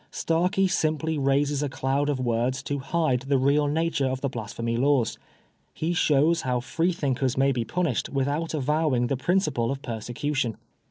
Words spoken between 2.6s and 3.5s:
to hide the